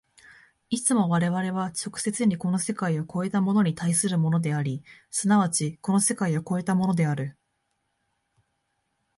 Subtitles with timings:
[0.71, 7.37] いつも我々は直接にこの世界を越えたものに対するものであり、即ちこの世界を越えたものである。